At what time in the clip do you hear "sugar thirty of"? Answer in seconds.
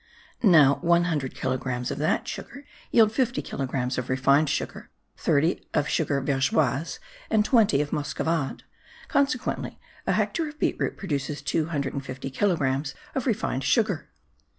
4.49-5.87